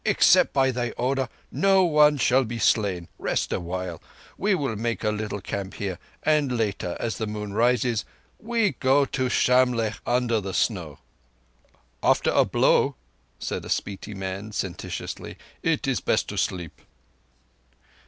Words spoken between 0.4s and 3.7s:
by thy order, no one shall be slain. Rest